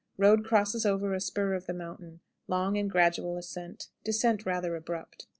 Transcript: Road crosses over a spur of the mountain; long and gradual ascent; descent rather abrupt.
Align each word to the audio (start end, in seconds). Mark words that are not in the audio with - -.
Road 0.17 0.43
crosses 0.43 0.83
over 0.83 1.13
a 1.13 1.21
spur 1.21 1.53
of 1.53 1.67
the 1.67 1.75
mountain; 1.75 2.21
long 2.47 2.75
and 2.75 2.89
gradual 2.89 3.37
ascent; 3.37 3.89
descent 4.03 4.47
rather 4.47 4.75
abrupt. 4.75 5.27